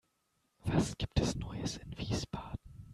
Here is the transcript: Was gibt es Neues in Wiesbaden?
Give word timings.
Was 0.65 0.97
gibt 0.97 1.19
es 1.19 1.35
Neues 1.35 1.77
in 1.77 1.95
Wiesbaden? 1.95 2.57